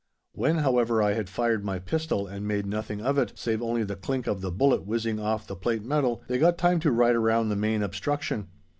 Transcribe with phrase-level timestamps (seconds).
[0.31, 3.95] When, however, I had fired my pistol and made nothing of it, save only the
[3.95, 7.51] clink of the bullet whizzing off the plate metal, they got time to ride round
[7.51, 8.47] the main obstruction.